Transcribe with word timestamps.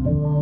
Bye. 0.00 0.41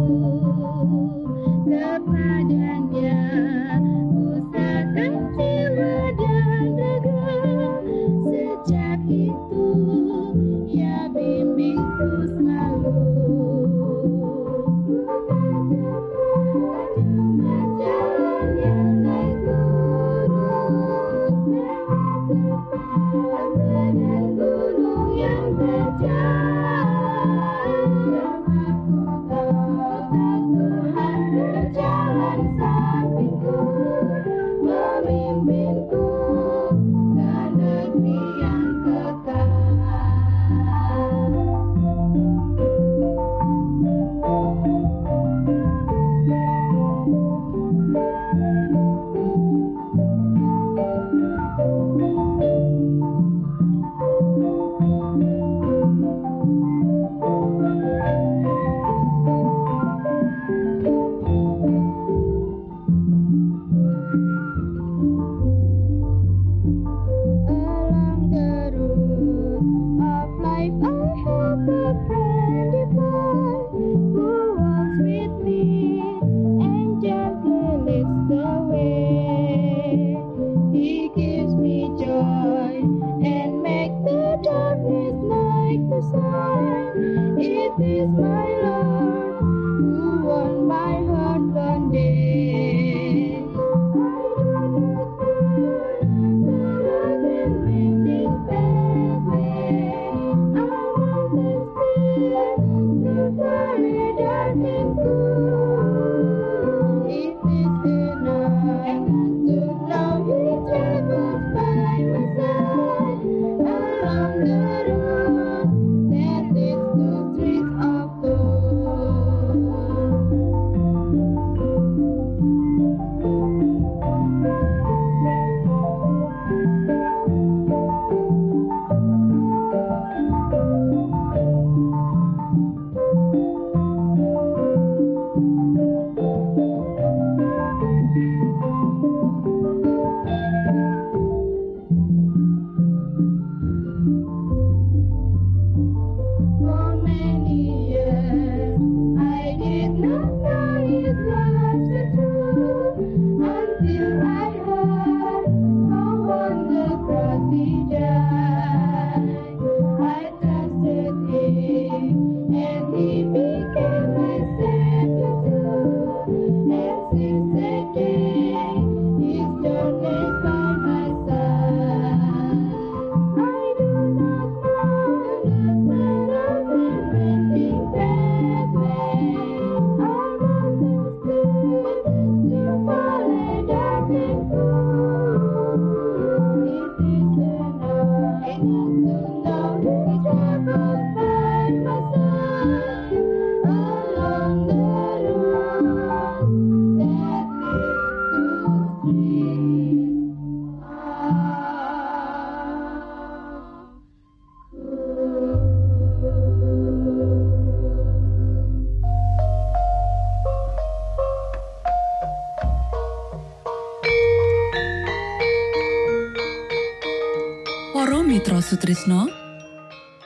Para 218.00 218.24
Mitra 218.24 218.64
Sutrisno 218.64 219.28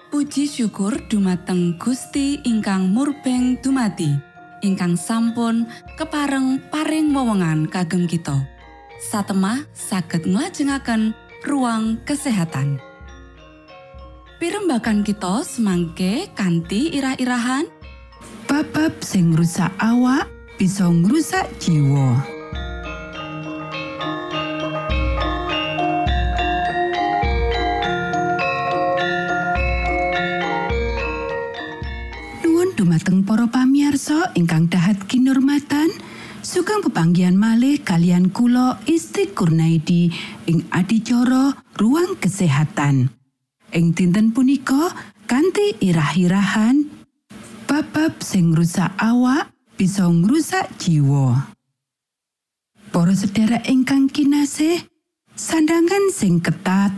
Puji 0.07 0.47
syukur 0.47 0.95
dumateng 1.11 1.75
Gusti 1.75 2.39
ingkang 2.47 2.87
murbeng 2.87 3.59
dumati 3.59 4.15
ingkang 4.63 4.95
sampun 4.95 5.67
kepareng 5.99 6.63
paring 6.71 7.11
wewenngan 7.11 7.67
kagem 7.67 8.07
kita. 8.07 8.47
Satemah 9.03 9.67
saged 9.75 10.23
nglajengaken 10.23 11.19
ruang 11.43 11.99
kesehatan. 12.07 12.79
Pirembakan 14.39 15.03
kita 15.03 15.43
semangke 15.43 16.31
kanthi 16.39 16.95
irah-irahan. 16.95 17.67
Babab 18.47 19.03
sing 19.03 19.35
ngrusak 19.35 19.75
awak 19.83 20.31
bisa 20.63 20.87
ngrusak 20.87 21.51
jiwa. 21.59 22.34
Dumateng 32.95 33.27
para 33.27 33.51
pamirsa 33.51 34.31
ingkang 34.39 34.71
dahat 34.71 34.95
kinurmatan, 35.11 35.91
sugeng 36.47 36.79
pepanggihan 36.79 37.35
malih 37.35 37.83
kalian 37.83 38.31
kula 38.31 38.79
Isti 38.87 39.35
Kurnaidi 39.35 40.15
ing 40.47 40.63
adicara 40.71 41.59
ruang 41.75 42.15
kesehatan. 42.15 43.11
Ing 43.75 43.99
dinten 43.99 44.31
punika 44.31 44.95
kanthi 45.27 45.75
irah-irahan 45.83 46.87
babab 47.67 48.23
sing 48.23 48.55
ngrusak 48.55 48.95
awak 49.03 49.51
bisa 49.75 50.07
ngrusak 50.07 50.71
jiwa. 50.79 51.51
Para 52.95 53.11
sedherek 53.11 53.67
ingkang 53.67 54.07
kinasih, 54.07 54.87
sandangan 55.35 56.15
sing 56.15 56.39
ketat 56.39 56.95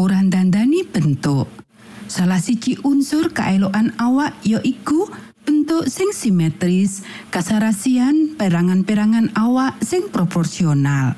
ora 0.00 0.24
ndandani 0.24 0.80
bentuk. 0.88 1.63
Salah 2.04 2.36
siji 2.36 2.76
unsur 2.84 3.32
kaelokan 3.32 3.96
awak 3.96 4.36
yaiku 4.44 5.08
bentuk 5.44 5.88
sing 5.88 6.12
simetris, 6.12 7.00
kasarasian 7.32 8.36
perangan-perangan 8.36 9.32
awak 9.32 9.80
sing 9.80 10.12
proporsional. 10.12 11.16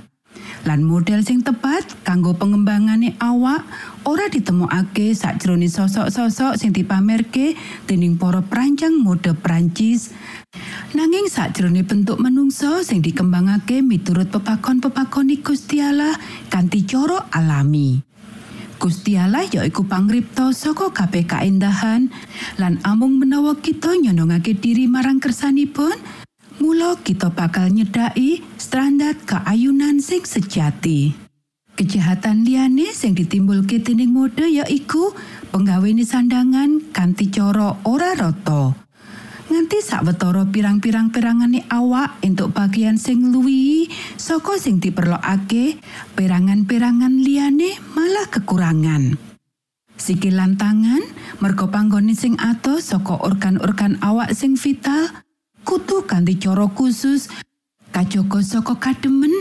Lan 0.62 0.82
model 0.86 1.22
sing 1.26 1.42
tepat 1.42 1.86
kanggo 2.06 2.34
pengembangane 2.34 3.18
awak 3.22 3.66
ora 4.06 4.26
ditemokake 4.30 5.14
sakjroning 5.14 5.70
sosok-sosok 5.70 6.58
sing 6.58 6.70
dipamerke 6.70 7.58
dening 7.86 8.18
para 8.18 8.42
perancang 8.42 8.94
mode 8.98 9.34
Prancis. 9.38 10.14
Nanging 10.94 11.26
sakjroning 11.26 11.86
bentuk 11.86 12.18
menungso 12.22 12.82
sing 12.86 13.02
dikembangake 13.02 13.82
miturut 13.82 14.30
pepakon-pepakon 14.30 15.34
Gusti 15.42 15.82
Allah 15.82 16.14
kanthi 16.50 16.86
cara 16.86 17.26
alami. 17.30 18.15
Gusti 18.76 19.16
Allah 19.16 19.48
yaiku 19.48 19.88
pangripta 19.88 20.52
saka 20.52 20.92
kabeh 20.92 21.24
kaendahan 21.24 22.12
lan 22.60 22.76
amung 22.84 23.16
menawa 23.16 23.56
kita 23.56 23.96
nyondongake 23.96 24.52
diri 24.52 24.84
marang 24.84 25.16
kersanipun 25.16 25.96
mula 26.60 27.00
kita 27.00 27.32
bakal 27.32 27.72
nyedaki 27.72 28.44
standar 28.60 29.16
keayunan 29.24 29.96
sing 30.00 30.28
sejati. 30.28 31.16
Kejahatan 31.76 32.44
liyane 32.44 32.92
sing 32.92 33.12
ditimbulke 33.12 33.80
dening 33.80 34.12
mode 34.12 34.44
yaiku 34.44 35.12
penggawene 35.52 36.04
sandangan 36.04 36.92
kanthi 36.92 37.32
cara 37.32 37.76
ora 37.84 38.12
rata. 38.16 38.85
Nganti 39.46 39.78
sawetara 39.78 40.42
pirang-pirang 40.50 41.14
perangane 41.14 41.62
awak 41.70 42.18
entuk 42.18 42.50
bagian 42.50 42.98
sing 42.98 43.30
luwihi 43.30 43.86
saka 44.18 44.58
sing 44.58 44.82
diperlokake, 44.82 45.78
perangan-perangan 46.18 47.14
liyane 47.22 47.78
malah 47.94 48.26
kekurangan. 48.26 49.14
Sikil 49.94 50.36
lan 50.36 50.58
tangan 50.58 50.98
merga 51.38 51.70
panggone 51.70 52.18
sing 52.18 52.34
atos 52.42 52.90
saka 52.90 53.22
organ-organ 53.22 54.02
awak 54.02 54.34
sing 54.34 54.58
vital 54.58 55.14
kutu 55.62 56.02
kanthi 56.04 56.36
cara 56.42 56.66
khusus 56.66 57.30
kajaga 57.94 58.42
saka 58.42 58.74
kademen 58.82 59.32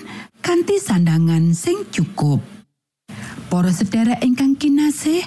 kanthi 0.46 0.78
sandangan 0.78 1.58
sing 1.58 1.82
cukup. 1.90 2.46
Para 3.50 3.74
sedherek 3.74 4.22
ingkang 4.22 4.54
kinasih, 4.54 5.26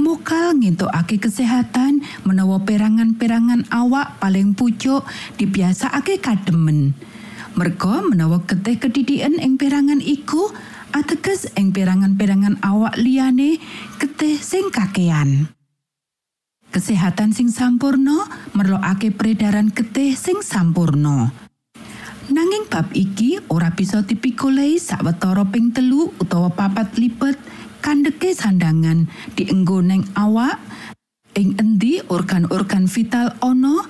mokal 0.00 0.56
ngentokake 0.56 1.20
kesehatan 1.20 2.00
menawa 2.24 2.58
perangan-perangan 2.64 3.68
awak 3.68 4.16
paling 4.18 4.56
pucuk 4.56 5.04
dibiasakake 5.36 6.18
kademen. 6.18 6.96
Merga 7.54 8.00
menawa 8.02 8.40
getih 8.48 8.80
kedidikan 8.80 9.36
ing 9.36 9.60
perangan 9.60 10.00
iku 10.00 10.50
ateges 10.96 11.52
ing 11.54 11.70
perangan-perangan 11.70 12.58
awak 12.64 12.96
liyane 12.96 13.60
getih 14.00 14.40
sing 14.40 14.72
kakean. 14.72 15.52
Kesehatan 16.70 17.34
sing 17.34 17.50
sampurna 17.50 18.30
merlokake 18.54 19.10
peredaran 19.12 19.68
getih 19.74 20.14
sing 20.14 20.40
sampurna. 20.40 21.34
Nanging 22.30 22.70
bab 22.70 22.94
iki 22.94 23.42
ora 23.50 23.74
bisa 23.74 24.06
dipikulehi 24.06 24.78
sawetara 24.78 25.42
ping 25.50 25.74
telu 25.74 26.14
utawa 26.22 26.46
papat 26.46 26.94
lipat 26.94 27.34
kandeke 27.80 28.36
sandangan 28.36 29.08
dienggo 29.34 29.80
neng 29.80 30.04
awak 30.14 30.60
ing 31.34 31.56
endi 31.56 32.04
organ-organ 32.06 32.84
vital 32.86 33.32
ana 33.40 33.88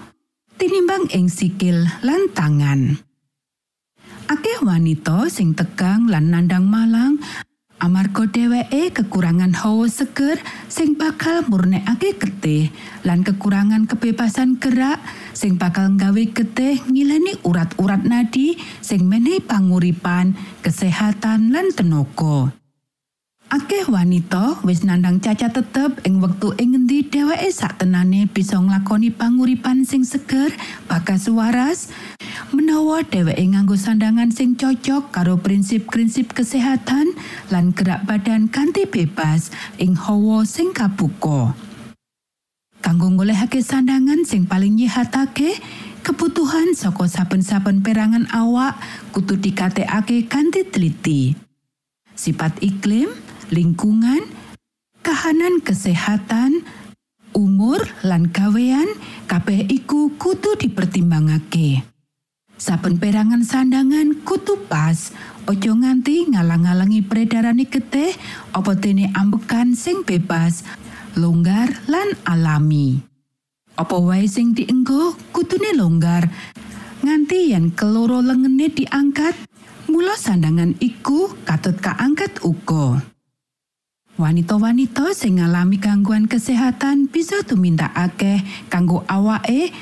tinimbang 0.56 1.11
ing 1.11 1.26
sikil 1.26 1.85
lan 2.06 2.30
tangan. 2.32 2.97
Akeh 4.30 4.62
wanita 4.62 5.26
sing 5.26 5.59
tegang 5.59 6.06
lan 6.06 6.30
nandang 6.30 6.62
malang 6.70 7.18
amarga 7.80 8.28
dheweke 8.28 8.92
kekurangan 8.92 9.56
hawa 9.56 9.88
seger 9.88 10.37
sing 10.68 10.94
bakal 10.94 11.42
murnekake 11.49 12.14
getih 12.14 12.68
lan 13.02 13.25
kekurangan 13.25 13.88
kebebasan 13.88 14.61
gerak 14.61 15.00
sing 15.32 15.56
bakal 15.56 15.88
nggawe 15.97 16.25
getih 16.30 16.78
ngileni 16.87 17.40
urat-urat 17.40 18.04
nadi 18.04 18.61
sing 18.85 19.09
menehi 19.09 19.40
panguripan, 19.40 20.37
kesehatan 20.61 21.50
lan 21.50 21.73
tenaga. 21.73 22.60
Akeh 23.50 23.83
wanita 23.90 24.62
wis 24.62 24.87
nandang 24.87 25.19
cacat 25.19 25.50
tetep 25.50 26.07
ing 26.07 26.23
wektu 26.23 26.54
ing 26.54 26.71
ngendi 26.71 27.02
dheweke 27.02 27.50
saktenane 27.50 28.30
bisa 28.30 28.54
nglakoni 28.54 29.11
panguripan 29.11 29.83
sing 29.83 30.07
seger, 30.07 30.54
bakas 30.87 31.26
waras, 31.26 31.90
menawa 32.54 33.02
dheweke 33.02 33.42
nganggo 33.42 33.75
sandangan 33.75 34.30
sing 34.30 34.54
cocok 34.54 35.11
karo 35.11 35.35
prinsip-prinsip 35.35 36.30
kesehatan 36.30 37.11
lan 37.50 37.75
gerak 37.75 38.07
badan 38.07 38.47
kanthi 38.47 38.87
bebas 38.87 39.50
ing 39.83 39.99
hawa 39.99 40.47
sing 40.47 40.71
kabuka. 40.71 41.50
Kanggo 42.78 43.11
golekake 43.19 43.66
sandangan 43.66 44.23
sing 44.23 44.47
paling 44.47 44.78
nyihatake, 44.78 45.59
kebutuhan 46.07 46.71
saka 46.78 47.11
saben-saben 47.11 47.83
perangan 47.83 48.30
awak 48.30 48.78
kudu 49.11 49.35
dikatekake 49.42 50.30
kanthi 50.30 50.62
teliti. 50.71 51.35
Sifat 52.14 52.62
iklim, 52.62 53.11
lingkungan, 53.50 54.23
kahanan 55.02 55.59
kesehatan, 55.59 56.62
umur 57.35 57.83
lan 58.07 58.30
gawean 58.30 58.87
kabeh 59.26 59.66
iku 59.66 60.14
kudu 60.19 60.54
dipertimbangake. 60.59 61.83
Saben 62.61 63.00
perangan 63.00 63.42
sandangan 63.42 64.23
kudu 64.23 64.69
pas, 64.69 65.11
ojo 65.49 65.73
nganti 65.75 66.30
ngalang-alangi 66.30 67.00
peredarane 67.02 67.64
getih 67.66 68.12
apa 68.54 68.76
dene 68.76 69.11
ambekan 69.16 69.73
sing 69.75 70.07
bebas, 70.07 70.62
longgar 71.16 71.73
lan 71.88 72.14
alami. 72.28 73.00
Apa 73.80 73.97
wae 73.97 74.28
sing 74.28 74.52
dienggo 74.52 75.16
kudune 75.33 75.73
longgar, 75.73 76.28
nganti 77.00 77.57
yen 77.57 77.73
keloro 77.73 78.21
lengene 78.21 78.69
diangkat, 78.69 79.33
mula 79.88 80.14
sandangan 80.21 80.76
iku 80.85 81.33
katut 81.49 81.80
kaangkat 81.80 82.45
uga. 82.45 83.10
Wanita-wanita 84.21 85.17
sing 85.17 85.41
ngalami 85.41 85.81
gangguan 85.81 86.29
kesehatan 86.29 87.09
bisa 87.09 87.41
tuminta 87.41 87.89
akeh 87.97 88.45
kanggo 88.69 89.00
awake 89.09 89.73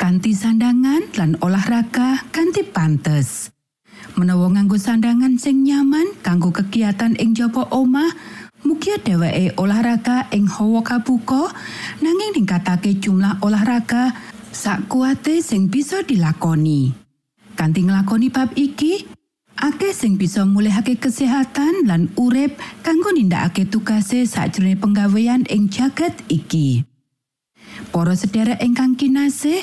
kanthi 0.00 0.32
sandangan 0.32 1.12
lan 1.12 1.36
olahraga 1.44 2.24
kanthi 2.32 2.64
pantes. 2.64 3.52
Menawa 4.16 4.48
nganggo 4.56 4.80
sandangan 4.80 5.36
sing 5.36 5.68
nyaman 5.68 6.16
kanggo 6.24 6.56
kegiatan 6.56 7.20
ing 7.20 7.36
jaba 7.36 7.68
omah, 7.68 8.08
mugia 8.64 8.96
dheweke 8.96 9.60
olahraga 9.60 10.24
ing 10.32 10.48
hawa 10.48 10.80
kabuka 10.80 11.52
nanging 12.00 12.32
ningkatake 12.40 12.96
jumlah 12.96 13.44
olahraga 13.44 14.16
sak 14.56 14.88
kuate 14.88 15.44
sing 15.44 15.68
bisa 15.68 16.00
dilakoni. 16.00 16.96
Kanthi 17.60 17.84
nglakoni 17.84 18.32
bab 18.32 18.56
iki, 18.56 19.11
akeh 19.62 19.94
sing 19.94 20.18
bisa 20.18 20.42
mulihake 20.42 20.98
kesehatan 20.98 21.86
lan 21.86 22.10
urip 22.18 22.58
kanggo 22.82 23.14
nindakake 23.14 23.62
tugase 23.62 24.26
sakjroning 24.26 24.82
penggawean 24.82 25.46
ing 25.46 25.70
jagat 25.70 26.18
iki. 26.26 26.82
Para 27.94 28.18
sedherek 28.18 28.58
ingkang 28.58 28.98
kinasih, 28.98 29.62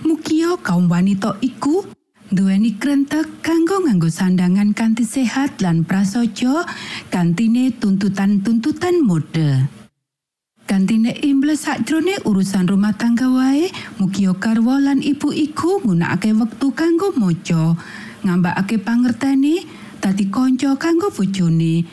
mugia 0.00 0.56
kaum 0.64 0.88
wanita 0.88 1.36
iku 1.44 1.84
duweni 2.32 2.80
krentek 2.80 3.44
kanggo 3.44 3.84
nganggo 3.84 4.08
sandangan 4.08 4.72
kanthi 4.72 5.04
sehat 5.04 5.60
lan 5.60 5.84
prasaja 5.84 6.64
kantine 7.12 7.68
tuntutan-tuntutan 7.76 9.04
mode. 9.04 9.68
Kantine 10.64 11.12
imbles 11.20 11.68
sakjroning 11.68 12.24
urusan 12.24 12.64
rumah 12.64 12.96
tangga 12.96 13.28
wae, 13.28 13.68
mugia 14.00 14.32
garwa 14.32 14.80
lan 14.80 15.04
ibu 15.04 15.28
iku 15.28 15.84
nggunakake 15.84 16.32
wektu 16.32 16.72
kanggo 16.72 17.12
maca, 17.12 17.76
ngambakake 18.22 18.78
pangerteni, 18.78 19.66
dadi 20.02 20.30
kanca 20.30 20.74
kanggo 20.78 21.10
bojone, 21.10 21.86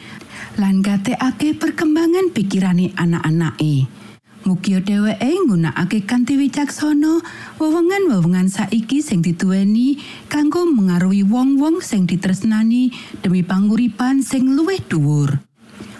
lan 0.57 0.81
gatekake 0.81 1.57
perkembangan 1.57 2.33
pikirane 2.33 2.93
anak-anake. 2.97 3.99
Mugia 4.47 4.79
dheweke 4.79 5.35
nggunakake 5.45 6.07
kanthi 6.07 6.39
wicaksana 6.39 7.19
wewengan-wewengan 7.59 8.47
saiki 8.47 9.03
sing 9.03 9.19
dituweni 9.19 9.99
kanggo 10.31 10.63
mengaruhi 10.63 11.27
wong-wong 11.27 11.83
sing 11.83 12.07
ditresnani 12.07 12.87
demi 13.19 13.43
panguripan 13.43 14.23
sing 14.23 14.55
luwih 14.55 14.79
dhuwur. 14.87 15.43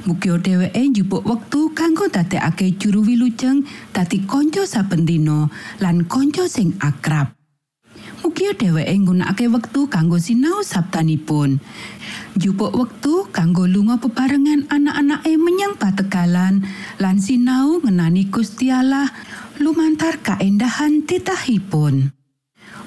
Mugia 0.08 0.40
dheweke 0.40 0.82
njupuk 0.88 1.28
wektu 1.28 1.76
kanggo 1.76 2.08
dadekake 2.08 2.80
juru 2.80 3.04
wilujeng 3.04 3.68
dadi 3.92 4.24
kanca 4.24 4.64
saben 4.64 5.04
dina 5.04 5.52
lan 5.84 6.08
kanca 6.08 6.48
sing 6.48 6.80
akrab. 6.80 7.39
Mugia 8.30 8.54
dheweke 8.54 8.94
nggunakake 8.94 9.50
wektu 9.50 9.90
kanggo 9.90 10.22
sinau 10.22 10.62
sabtanipun. 10.62 11.58
Njupuk 12.38 12.78
wektu 12.78 13.26
kanggo 13.34 13.66
lunga 13.66 13.98
bebarengan 13.98 14.70
anak-anake 14.70 15.34
menyang 15.34 15.74
pategalan 15.82 16.62
lan 17.02 17.18
sinau 17.18 17.82
ngenani 17.82 18.30
Gusti 18.30 18.70
Allah 18.70 19.10
lumantar 19.58 20.22
kaendahan 20.22 21.10
titahipun. 21.10 22.14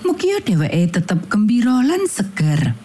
Mugia 0.07 0.39
dheweke 0.47 0.95
tetep 0.95 1.27
gembira 1.27 1.83
lan 1.83 2.07
seger. 2.07 2.79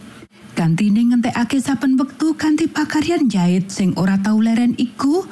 Gantine 0.58 1.14
ngentekake 1.14 1.62
saben 1.62 1.94
wektu 1.94 2.34
kanthi 2.34 2.66
pakaryan 2.66 3.30
jahit 3.30 3.70
sing 3.70 3.94
ora 4.02 4.18
tau 4.18 4.42
leren 4.42 4.74
iku, 4.82 5.30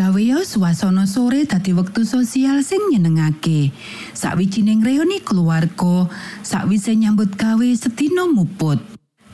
gawe 0.00 0.16
yo 0.16 0.40
swasana 0.40 1.04
sore 1.04 1.44
dadi 1.44 1.76
wektu 1.76 2.08
sosial 2.08 2.64
sing 2.64 2.80
nyenengake. 2.88 3.68
Sawijining 4.16 4.80
reuni 4.80 5.20
keluarga, 5.20 6.08
sakwise 6.40 6.96
nyambut 6.96 7.36
gawe 7.36 7.68
sedina 7.76 8.24
muput. 8.24 8.80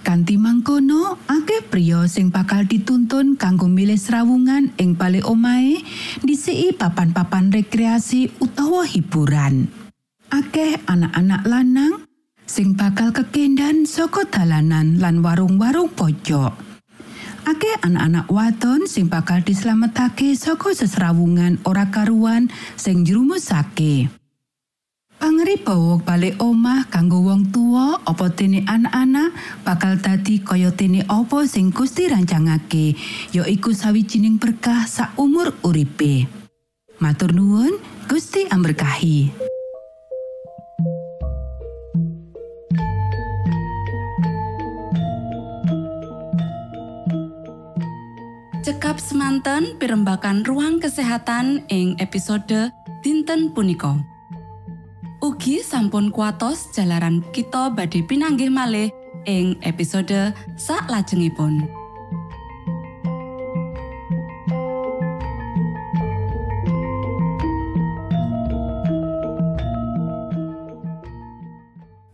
Kanthi 0.02 0.34
mangkono, 0.34 1.22
akeh 1.30 1.62
priya 1.70 2.10
sing 2.10 2.34
bakal 2.34 2.66
dituntun 2.66 3.38
kanggo 3.38 3.70
milih 3.70 3.94
srawungan 3.94 4.74
ing 4.82 4.98
bali 4.98 5.22
omahe, 5.22 5.86
disiki 6.26 6.74
papan-papan 6.74 7.54
rekreasi 7.54 8.34
utawa 8.42 8.82
hiburan. 8.82 9.70
Akeh 10.34 10.82
anak-anak 10.90 11.46
lanang 11.46 12.02
sing 12.42 12.74
bakal 12.74 13.14
kekendan 13.14 13.86
saka 13.86 14.26
dalanan 14.26 14.98
lan 14.98 15.22
warung-warung 15.22 15.94
pojok. 15.94 16.65
Akeh 17.46 17.78
anak-anak 17.78 18.26
wadon 18.26 18.90
sing 18.90 19.06
bakal 19.06 19.38
dislametake 19.38 20.34
saka 20.34 20.74
sesrawungan 20.74 21.62
ora 21.62 21.86
karuan 21.94 22.50
sing 22.74 23.06
njrumusake. 23.06 24.10
Pangribawa 25.14 26.02
balik 26.02 26.42
omah 26.42 26.90
kanggo 26.90 27.22
wong 27.22 27.54
tua 27.54 28.02
apa 28.02 28.34
dene 28.34 28.66
anak-anak 28.66 29.62
bakal 29.62 29.94
dadi 29.94 30.42
kaya 30.42 30.74
dene 30.74 31.06
apa 31.06 31.46
sing 31.46 31.70
Gusti 31.70 32.10
rancangake 32.10 32.98
yaiku 33.30 33.70
sawijining 33.70 34.42
berkah 34.42 34.82
sak 34.90 35.14
umur 35.14 35.54
uripe. 35.62 36.26
Matur 36.98 37.30
nuwun, 37.30 37.78
Gusti 38.10 38.50
amberkahi. 38.50 39.30
Cekap 48.66 48.98
semanten 48.98 49.78
pimbakan 49.78 50.42
ruang 50.42 50.82
kesehatan 50.82 51.62
ing 51.70 51.94
episode 52.02 52.74
dinten 52.98 53.54
punika. 53.54 53.94
Ugi 55.22 55.62
sampun 55.62 56.10
kuatos 56.10 56.74
jalaran 56.74 57.22
kita 57.30 57.70
badhe 57.70 58.02
pinanggih 58.02 58.50
malih 58.50 58.90
ing 59.22 59.54
episode 59.62 60.34
sak 60.58 60.90
lajengipun. 60.90 61.70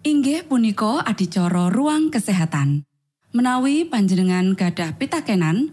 Inggih 0.05 0.45
punika 0.45 1.01
adicara 1.01 1.73
ruang 1.73 2.13
kesehatan. 2.13 2.85
Menawi 3.33 3.89
panjenengan 3.89 4.53
gadah 4.53 5.01
pitakenan 5.01 5.73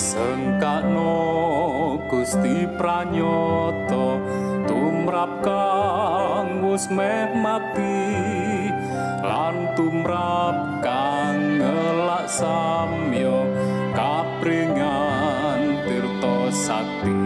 Sengkakno 0.00 1.12
Gusti 2.08 2.64
pranyata 2.80 4.16
tumrap 4.64 5.44
kang 5.44 6.64
wis 6.64 6.88
meh 6.88 7.28
mati 7.36 8.08
lan 9.20 9.76
tumrap 9.76 10.80
kang 10.80 11.60
ngelak 11.60 12.32
samya 12.32 13.44
kapringan 13.92 15.84
tirta 15.84 16.48
sakti. 16.48 17.20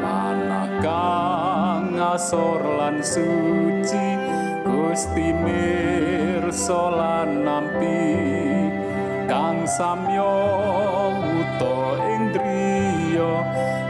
Manakang 0.00 1.92
asor 1.92 2.64
lan 2.64 3.04
suci 3.04 4.16
Gusti 4.64 5.28
mirsa 5.44 6.88
lan 6.88 7.44
nampi 7.44 8.53
kang 9.28 9.64
samyo 9.64 10.32
uta 11.16 11.80
indriya 12.14 13.32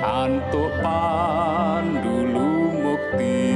antuk 0.03 0.73
pandulu 0.83 2.71
mukti. 2.83 3.55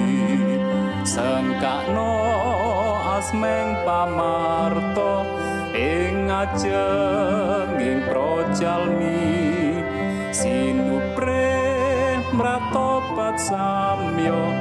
Sengkakno 1.07 2.15
asmeng 3.19 3.83
pamarto 3.87 5.27
ing 5.75 6.31
ajenging 6.31 8.03
projalmi 8.07 9.35
sinupre 10.31 11.59
mratobat 12.35 13.41
samyo 13.41 14.53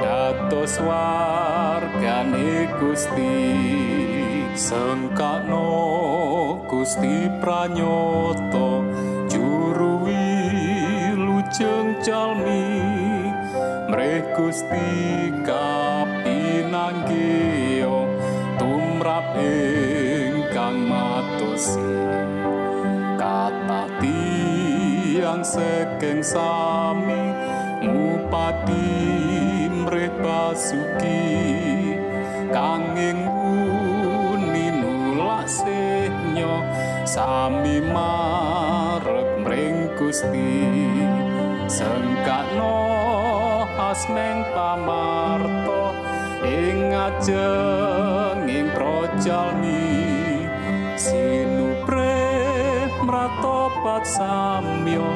dados 0.00 0.80
wargane 0.80 2.70
Gusti 2.80 4.15
sengkakno 4.56 5.68
Gusti 6.64 7.28
pranyata 7.44 8.80
juru 9.28 10.08
wilujeng 10.08 12.00
jalmi 12.00 12.80
mreh 13.92 14.24
Gusti 14.32 15.28
kapinanggih 15.44 17.84
tumrap 18.56 19.36
ingkang 19.36 20.88
matosi. 20.88 21.92
Kata 23.20 23.92
tiang 24.00 25.44
sekeng 25.44 26.24
sami 26.24 27.36
ngupati 27.84 28.88
mreh 29.68 30.08
basuki. 30.24 31.44
Kanging 32.46 33.35
sami 37.06 37.78
marep 37.78 39.38
mring 39.46 39.94
Gusti 39.94 40.66
sengkakno 41.70 42.82
asmeng 43.78 44.42
pamarto 44.50 45.94
ing 46.42 46.90
ajenging 46.90 48.74
projalmi 48.74 49.86
sinupre 50.98 52.26
mratobat 53.06 54.02
samyo 54.02 55.06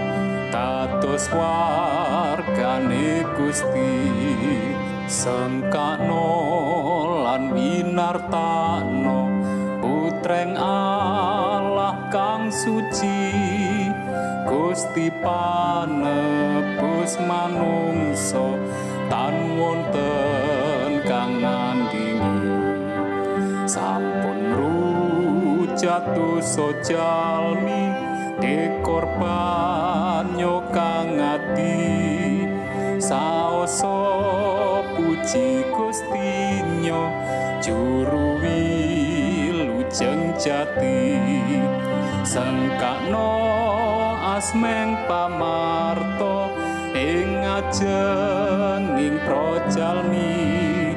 dados 0.54 1.26
wargane 1.34 3.26
Gusti. 3.34 3.98
Sengkakno 5.10 6.30
lan 7.26 7.50
winartano 7.50 9.26
putreng 9.82 10.54
suci. 12.60 13.32
Gusti 14.44 15.08
panebus 15.24 17.16
manungso 17.24 18.60
tan 19.08 19.56
wonten 19.56 21.00
kang 21.08 21.40
nandingi 21.40 22.50
sampun 23.64 24.40
rujatuh 24.58 26.42
sojalmi 26.44 27.96
dekorban 28.42 30.36
nyokang 30.36 31.16
ati. 31.16 32.44
Saoso 33.00 33.96
puji 34.92 35.64
gustinyo 35.72 37.08
juru 37.64 38.36
wilujeng 38.44 40.36
jati 40.36 41.16
sengkakno 42.24 43.32
asmeng 44.36 44.96
pamarto 45.08 46.52
ing 46.92 47.40
ajenging 47.40 49.16
projalmi. 49.24 50.96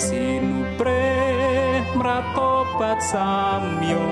Sinupre 0.00 1.06
mratobat 1.96 3.00
samyo 3.00 4.04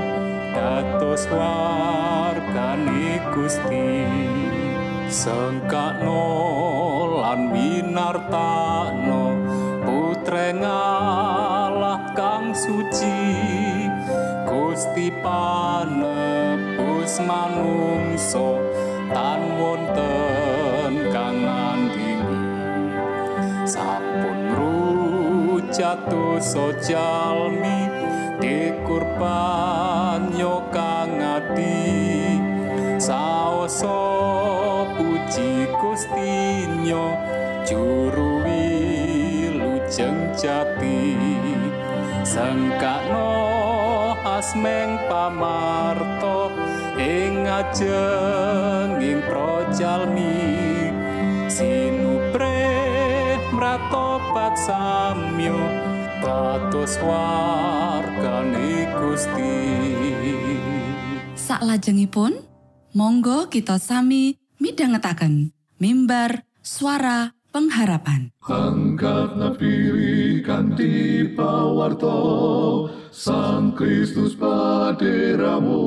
dados 0.52 1.24
wargane 1.32 3.20
Gusti. 3.32 4.08
Sengkakno 5.12 6.24
lan 7.20 7.52
winartano 7.52 9.36
putreng 9.84 10.64
Allah 10.64 12.00
kang 12.16 12.56
suci 12.56 13.20
Gusti 14.48 15.12
panebus 17.12 17.28
manungso 17.28 18.56
tan 19.12 19.40
wonten 19.60 21.12
kang 21.12 21.44
nandingi 21.44 22.40
sampun 23.68 24.56
rujatuh 24.56 26.40
sojalmi 26.40 27.92
dikurban 28.40 30.32
nyokang 30.32 31.20
ati 31.20 32.40
saoso 32.96 34.00
puji 34.96 35.68
gustinyo 35.76 37.12
juru 37.68 38.40
wilujeng 38.40 40.32
jati. 40.32 41.20
Sengkakno 42.22 43.34
asmeng 44.24 44.94
pamarto 45.10 46.21
ing 47.02 47.50
ajenging 47.50 49.18
projalmi 49.26 50.38
sinupre 51.50 52.62
mratobat 53.50 54.54
samyo 54.54 55.58
dados 56.22 56.94
wargane 57.02 58.86
Gusti. 58.94 59.58
Saklajengipun, 61.34 62.38
monggo 62.94 63.50
kita 63.50 63.82
sami 63.82 64.38
midhangetaken 64.62 65.50
mimbar 65.82 66.46
suara 66.62 67.34
pengharapan. 67.52 68.32
Angkat 68.48 69.36
nafiri 69.36 70.40
kanti 70.40 71.28
pawarto 71.36 72.18
Sang 73.12 73.76
Kristus 73.76 74.32
paderamu 74.32 75.84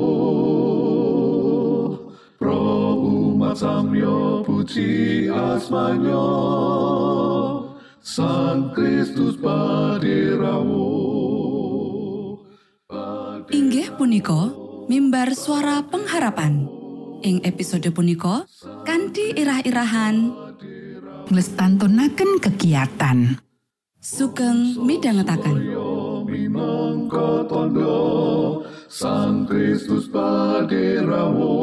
Pro 2.38 2.94
umat 3.02 3.58
samyo 3.58 4.46
puji 4.46 5.26
asmanyo 5.26 6.30
Sang 7.98 8.70
Kristus 8.70 9.34
paderamu 9.42 10.88
Inggih 13.50 13.90
punika 13.98 14.54
mimbar 14.86 15.34
suara 15.34 15.82
pengharapan. 15.82 16.70
Ing 17.26 17.42
episode 17.42 17.90
punika 17.90 18.46
kanthi 18.86 19.34
irah-irahan 19.34 20.45
nglestantunaken 21.30 22.38
kegiatan. 22.42 23.38
Sugeng 23.98 24.78
midhangetaken. 24.86 25.56
minangka 26.26 27.46
Sang 28.86 29.46
Kristus 29.50 30.06
paderamu 30.06 31.58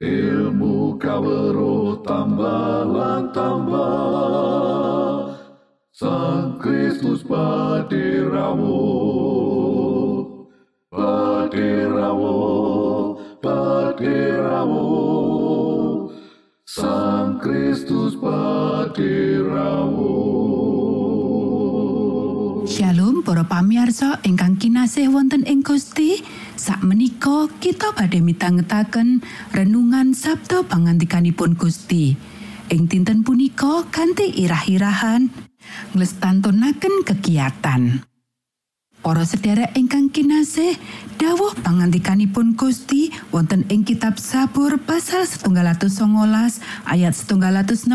ilmu 0.00 1.00
kawero 1.00 2.04
tambah 2.04 2.84
tambah. 3.32 4.72
Sang 5.92 6.56
Kristus 6.60 7.20
paderawo 7.24 8.80
Paderawo 10.92 12.36
Paderawo 13.40 14.88
Sang 16.64 17.01
Kristus 17.42 18.14
paderawo 18.22 20.14
Shalom 22.70 23.26
para 23.26 23.42
pamirsa 23.42 24.22
ingkang 24.22 24.62
kinasih 24.62 25.10
wonten 25.10 25.42
ing 25.50 25.66
Gusti. 25.66 26.22
Sakmenika 26.54 27.50
kita 27.58 27.98
badhe 27.98 28.22
mitangetaken 28.22 29.26
renungan 29.50 30.14
Sabda 30.14 30.62
pangandikanipun 30.70 31.58
Gusti. 31.58 32.14
Ing 32.70 32.86
dinten 32.86 33.26
punika 33.26 33.90
kanthi 33.90 34.30
irah-irahan 34.38 35.26
nglestantunaken 35.98 37.02
kegiatan. 37.02 38.06
Para 39.02 39.26
sedherek 39.26 39.74
ingkang 39.74 40.14
kinasih, 40.14 40.78
dawuh 41.18 41.58
pangandikanipun 41.66 42.54
Gusti 42.54 43.10
wonten 43.34 43.66
ing 43.66 43.82
kitab 43.82 44.14
Sabur 44.14 44.78
pasal 44.78 45.26
119 45.26 45.90
ayat 46.86 47.10
126 47.10 47.90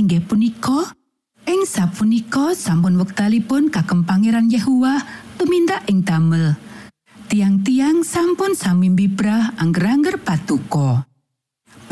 inggih 0.00 0.24
punika 0.24 0.96
Ing 1.44 1.68
sapunika 1.68 2.56
sampun 2.56 2.96
wektalipun 2.96 3.68
kagem 3.68 4.08
Pangeran 4.08 4.48
Yehuwa 4.48 5.04
tumindak 5.36 5.84
ing 5.84 6.00
damel. 6.00 6.56
Tiang-tiang 7.28 8.00
sampun 8.00 8.56
sami 8.56 8.88
bibrah 8.88 9.52
angger-angger 9.60 10.16
patuko. 10.16 11.04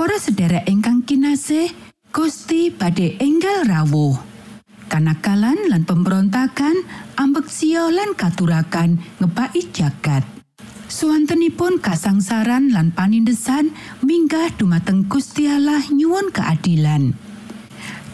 Para 0.01 0.16
sedherek 0.16 0.64
ingkang 0.64 1.05
kinasih, 1.05 1.73
Gusti 2.09 2.73
badhe 2.73 3.21
enggal 3.21 3.69
rawuh. 3.69 4.36
Kanakalan 4.87 5.66
lan 5.66 5.83
pemberontakan, 5.83 6.87
ambeksio 7.18 7.90
lan 7.90 8.14
katurakan 8.14 9.03
ngebaki 9.18 9.66
jagat. 9.75 10.22
Suwantenipun 10.87 11.83
kasangsaran 11.83 12.70
lan 12.70 12.94
panindesan 12.94 13.75
minggah 14.07 14.55
dumateng 14.55 15.11
Gusti 15.11 15.51
Allah 15.51 15.83
nyuwun 15.90 16.31
keadilan. 16.31 17.18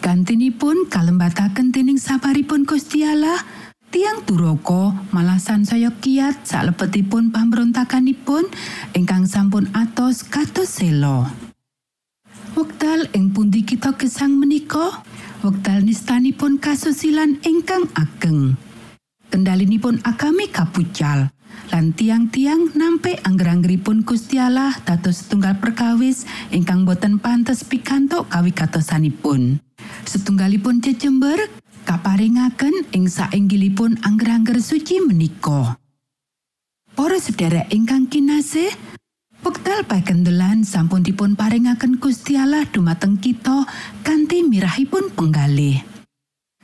Gantinipun 0.01 0.89
kalembataken 0.89 1.71
sabaripun 2.01 2.65
Gusti 2.65 3.05
Allah, 3.05 3.37
tiang 3.93 4.25
Duroko 4.25 4.91
malasan 5.13 5.69
saya 5.69 5.93
kiat 5.93 6.49
salebetipun 6.49 7.29
pamberontakanipun 7.29 8.49
ingkang 8.97 9.29
sampun 9.29 9.69
atos 9.77 10.25
kados 10.25 10.81
selo. 10.81 11.29
Wekdal 12.57 13.09
ing 13.13 13.31
pundi 13.31 13.61
kita 13.61 13.93
gesang 13.93 14.37
menika, 14.41 15.05
wekdal 15.43 15.83
nistanipun 15.83 16.55
kasusilan 16.55 17.43
ingkang 17.43 17.91
ageng. 17.99 18.55
Kendalinipun 19.27 19.99
agami 20.07 20.47
kapucal, 20.47 21.27
lan 21.67 21.85
tiang-tiang 21.91 22.71
nampe 22.79 23.19
angger-anggeripun 23.27 24.07
Gusti 24.07 24.39
Allah 24.39 24.71
dados 24.87 25.27
setunggal 25.27 25.59
perkawis 25.59 26.23
ingkang 26.55 26.87
boten 26.87 27.19
pantes 27.19 27.67
pikantuk 27.67 28.31
kawigatosanipun. 28.31 29.59
Setunggalipun 30.07 30.79
cecember 30.79 31.51
kaparingaken 31.83 32.87
ing 32.95 33.11
sainggilipun 33.11 33.99
angger-angger 33.99 34.63
suci 34.63 35.03
menika. 35.03 35.75
Para 36.93 37.17
sedherek 37.19 37.73
ingkang 37.73 38.07
kinasih, 38.07 38.69
wekdal 39.43 39.83
pagendelan 39.83 40.63
sampun 40.63 41.03
dipun 41.03 41.35
paringaken 41.35 41.99
Gusti 41.99 42.39
Allah 42.39 42.63
dumateng 42.63 43.19
kita 43.19 43.67
kanthi 43.99 44.39
mirahipun 44.47 45.11
penggalih. 45.11 45.83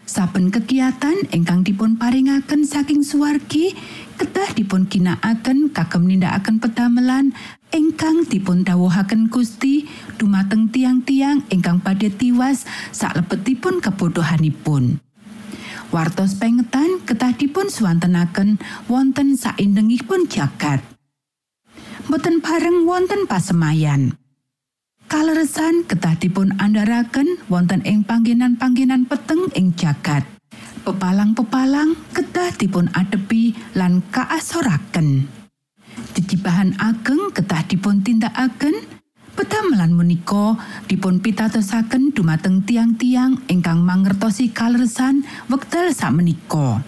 Saben 0.07 0.49
kegiatan 0.49 1.27
ingkang 1.29 1.61
dipun 1.61 1.99
paringaken 1.99 2.65
saking 2.65 3.05
suwargi 3.05 3.77
kedah 4.17 4.57
dipun 4.57 4.89
ginakaken 4.89 5.69
kagem 5.69 6.09
nindakaken 6.09 6.57
pedamelan 6.57 7.35
ingkang 7.69 8.25
dipun 8.25 8.65
dawuhaken 8.65 9.29
Gusti 9.29 9.85
dumateng 10.17 10.73
tiang-tiang 10.73 11.45
ingkang 11.53 11.83
badhe 11.83 12.09
tiwas 12.09 12.65
salebetipun 12.89 13.83
kebodohanipun. 13.85 14.97
Wartos 15.93 16.39
pengetan 16.39 17.05
kedah 17.05 17.37
dipun 17.37 17.69
swantenaken 17.69 18.57
wonten 18.89 19.37
saindengipun 19.37 20.25
jagat. 20.25 20.98
Boten 22.09 22.41
bareng 22.41 22.89
wonten 22.89 23.29
pasemayan. 23.29 24.17
Kaleresan 25.05 25.85
kedah 25.85 26.17
dipun 26.17 26.57
andharaken 26.57 27.37
wonten 27.53 27.85
ing 27.85 28.01
panggenan-panggenan 28.01 29.05
peteng 29.05 29.45
ing 29.53 29.77
jagat. 29.77 30.25
Pepalang-pepalang 30.81 31.93
kedah 32.09 32.49
dipun 32.57 32.89
adepi 32.97 33.53
lan 33.77 34.01
kaasoraken. 34.09 35.29
Jejibahan 36.17 36.73
ageng 36.81 37.29
kedah 37.29 37.69
dipun 37.69 38.01
tindakaken, 38.01 38.73
pedamelan 39.37 39.93
menika 39.93 40.57
dipun 40.89 41.21
pitatosaken 41.21 42.09
dumateng 42.17 42.65
tiang-tiang 42.65 43.37
ingkang 43.53 43.85
mangertosi 43.85 44.49
kaleresan 44.49 45.21
wekdal 45.45 45.93
sakmenika. 45.93 46.81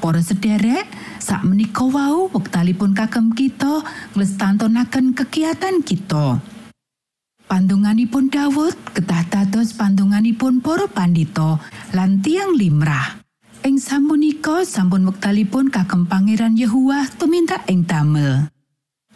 Para 0.00 0.24
sederek, 0.24 0.88
sakmenika 1.26 1.82
wau 1.82 2.30
wektalipun 2.30 2.94
kagem 2.94 3.34
kita 3.34 3.82
nglestantunaken 4.14 5.10
kegiatan 5.10 5.82
kita. 5.82 6.38
Pandunganipun 7.50 8.30
Daud 8.30 8.74
kedah 8.94 9.26
dados 9.26 9.74
pandunganipun 9.74 10.62
para 10.62 10.86
pandito 10.86 11.58
lan 11.90 12.22
tiang 12.22 12.54
limrah. 12.54 13.18
Ing 13.66 13.82
samunika 13.82 14.62
sampun 14.62 15.02
wektalipun 15.10 15.74
kagem 15.74 16.06
Pangeran 16.06 16.54
Yehuwa 16.54 17.10
tumindak 17.18 17.66
ing 17.66 17.82
damel. 17.82 18.46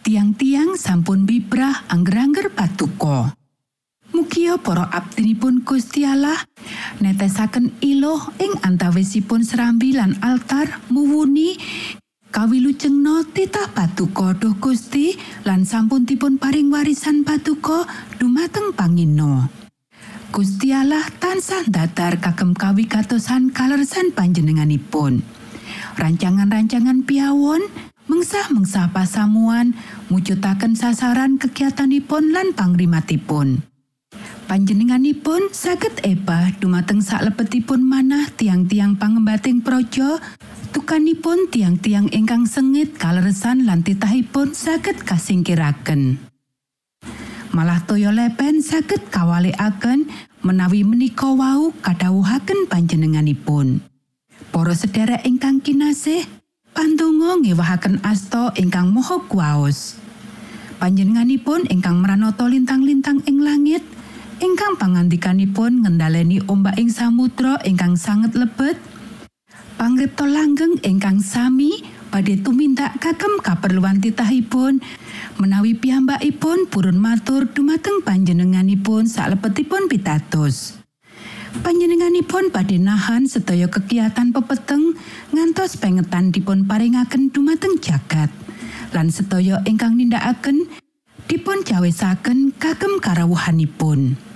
Tiang-tiang 0.03 0.75
sampun 0.75 1.23
bibrah 1.23 1.87
angger-angger 1.87 2.51
patuko. 2.51 3.31
Mugia 4.31 4.63
para 4.63 4.87
abdinipun 4.95 5.67
Gusti 5.67 6.07
Allah 6.07 6.39
netesaken 7.03 7.83
iloh 7.83 8.31
ing 8.39 8.63
antawisipun 8.63 9.43
serambi 9.43 9.91
lan 9.91 10.15
altar 10.23 10.71
muwuni 10.87 11.59
kawilujengna 12.31 13.27
titah 13.35 13.75
patuko 13.75 14.31
duh 14.39 14.55
Gusti 14.55 15.19
lan 15.43 15.67
sampun 15.67 16.07
dipun 16.07 16.39
paring 16.39 16.71
warisan 16.71 17.27
patuko 17.27 17.83
dumateng 18.23 18.71
pangino. 18.71 19.51
Gusti 20.31 20.71
Allah 20.79 21.11
tansah 21.19 21.67
datar 21.67 22.23
kagem 22.23 22.55
kawigatosan 22.55 23.51
kalersan 23.51 24.15
panjenenganipun. 24.15 25.27
Rancangan-rancangan 25.99 27.03
piawon 27.03 27.67
mengsah-mengsah 28.07 28.95
pasamuan 28.95 29.75
mujudaken 30.07 30.79
sasaran 30.79 31.35
kegiatanipun 31.35 32.31
lan 32.31 32.55
pangrimatipun. 32.55 33.70
Panjenenganipun 34.51 35.55
saged 35.55 36.03
eba 36.03 36.51
dumateng 36.59 36.99
salebetipun 36.99 37.87
manah 37.87 38.27
tiang-tiang 38.35 38.99
pangembating 38.99 39.63
projo 39.63 40.19
tukanipun 40.75 41.47
tiang-tiang 41.55 42.11
ingkang 42.11 42.51
sengit 42.51 42.99
kaleresan 42.99 43.63
lan 43.63 43.87
titahipun 43.87 44.51
saged 44.51 45.07
kasingkiraken. 45.07 46.19
Malah 47.55 47.87
toyo 47.87 48.11
lepen 48.11 48.59
saged 48.59 49.07
kawalikaken 49.15 50.11
menawi 50.43 50.83
menika 50.83 51.31
wau 51.31 51.71
kadhawuhaken 51.87 52.67
panjenenganipun. 52.67 53.87
Para 54.51 54.75
sedherek 54.75 55.23
ingkang 55.31 55.63
kinasih, 55.63 56.27
pandonga 56.75 57.39
ngewahaken 57.39 58.03
asta 58.03 58.51
ingkang 58.59 58.91
moho 58.91 59.23
kuwaos. 59.31 59.95
Panjenenganipun 60.83 61.71
ingkang 61.71 62.03
mranata 62.03 62.51
lintang-lintang 62.51 63.23
ing 63.31 63.47
langit, 63.47 63.87
ingkang 64.41 64.81
pangandikanipun 64.81 65.85
ngendhaleni 65.85 66.41
ombak 66.49 66.81
ing 66.81 66.89
samudra 66.89 67.61
ingkang 67.69 67.95
sanget 67.95 68.33
lebet, 68.33 68.81
pangripta 69.77 70.25
langgeng 70.25 70.81
ingkang 70.81 71.21
sami 71.21 71.85
badhe 72.09 72.41
tumindak 72.41 72.97
kagem 72.99 73.39
kaperluan 73.45 74.01
titahipun 74.01 74.81
menawi 75.37 75.77
piyambakipun 75.77 76.67
purun 76.73 76.97
matur 76.97 77.47
dumateng 77.53 78.01
panjenenganipun 78.01 79.07
salebetipun 79.07 79.87
pitados. 79.87 80.81
Panjenenganipun 81.61 82.49
badhe 82.49 82.81
nahan 82.81 83.29
sedaya 83.29 83.69
kegiatan 83.69 84.33
pepeteng 84.33 84.97
ngantos 85.37 85.77
pengetan 85.77 86.33
dipun 86.33 86.65
paringaken 86.65 87.29
dumateng 87.29 87.77
jagat. 87.83 88.33
Lan 88.91 89.13
sedaya 89.13 89.61
ingkang 89.69 89.99
nindakaken 90.01 90.67
dipun 91.29 91.63
jawesaken 91.63 92.55
kagem 92.59 92.99
karawuhanipun. 92.99 94.30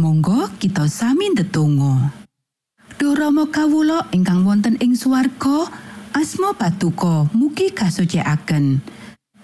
Monggo 0.00 0.48
kita 0.56 0.88
sami 0.88 1.28
ndedonga. 1.28 2.08
Duh 2.96 3.12
Rama 3.12 3.44
kawula 3.52 4.08
ingkang 4.16 4.48
wonten 4.48 4.80
ing 4.80 4.96
swarga, 4.96 5.68
asma 6.16 6.56
patuko 6.56 7.28
mugi 7.36 7.68
kasucikaken. 7.68 8.80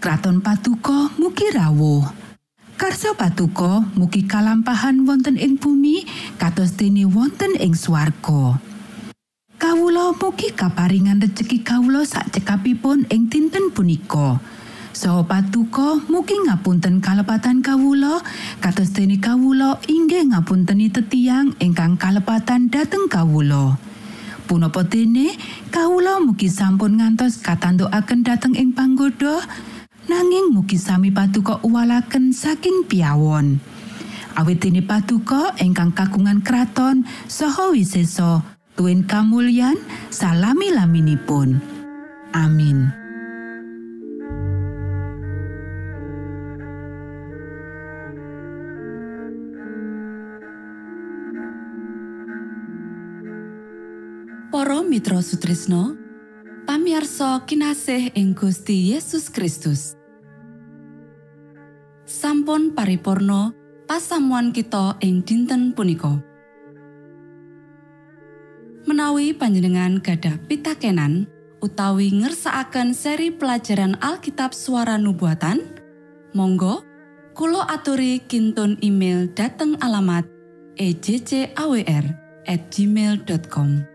Kraton 0.00 0.40
patuko 0.40 1.12
mugi 1.20 1.52
rawuh. 1.52 2.08
Karso 2.80 3.12
patuko 3.12 3.84
mugi 4.00 4.24
kalampahan 4.24 5.04
wonten 5.04 5.36
ing 5.36 5.60
bumi 5.60 6.08
kados 6.40 6.72
dene 6.80 7.04
wonten 7.04 7.52
ing 7.60 7.76
swarga. 7.76 8.56
Kawula 9.60 10.16
mugi 10.16 10.56
kaparingan 10.56 11.20
rejeki 11.20 11.60
kawula 11.60 12.08
sak 12.08 12.32
cekapipun 12.32 13.04
ing 13.12 13.28
dinten 13.28 13.76
punika. 13.76 14.40
Saha 14.96 15.28
patuko 15.28 16.00
mugi 16.08 16.32
ngapunten 16.48 17.04
kalepatan 17.04 17.60
kawula 17.60 18.24
kados 18.64 18.96
dene 18.96 19.20
kawula 19.20 19.76
inggih 19.92 20.32
ngapunteni 20.32 20.88
tetiang 20.88 21.52
ingkang 21.60 22.00
kalepatan 22.00 22.72
dhateng 22.72 23.04
kawula. 23.04 23.76
Punapa 24.48 24.88
dene 24.88 25.36
kawula 25.68 26.16
mugi 26.24 26.48
sampun 26.48 26.96
ngantos 26.96 27.44
katantukaken 27.44 28.24
dhateng 28.24 28.56
ing 28.56 28.72
panggoda 28.72 29.44
nanging 30.08 30.56
mugi 30.56 30.80
sami 30.80 31.12
patuko 31.12 31.60
uwalaken 31.60 32.32
saking 32.32 32.88
piawon. 32.88 33.60
Awit 34.32 34.64
dene 34.64 34.80
patuko 34.80 35.52
ingkang 35.60 35.92
kagungan 35.92 36.40
kraton 36.40 37.04
saha 37.28 37.68
wisesa 37.68 38.40
tuwin 38.80 39.04
kamulyan 39.04 39.76
salami-laminipun. 40.08 41.60
Amin. 42.32 43.05
Para 54.66 54.82
Mitra 54.82 55.22
Sutrisno, 55.22 55.94
pamiarsa 56.66 57.46
kinasih 57.46 58.10
ing 58.18 58.34
Gusti 58.34 58.90
Yesus 58.90 59.30
Kristus. 59.30 59.94
Sampun 62.02 62.74
paripurna 62.74 63.54
pasamuan 63.86 64.50
kita 64.50 64.98
ing 65.06 65.22
dinten 65.22 65.70
punika. 65.70 66.18
Menawi 68.90 69.38
panjenengan 69.38 70.02
gadah 70.02 70.34
pitakenan 70.50 71.30
utawi 71.62 72.10
ngersakaken 72.10 72.90
seri 72.90 73.30
pelajaran 73.30 73.94
Alkitab 74.02 74.50
suara 74.50 74.98
nubuatan, 74.98 75.62
monggo 76.34 76.82
kulo 77.38 77.62
aturi 77.62 78.18
kintun 78.26 78.82
email 78.82 79.30
dateng 79.30 79.78
alamat 79.78 80.26
ejcawr 80.74 82.18
at 82.50 82.60
gmail.com. 82.74 83.94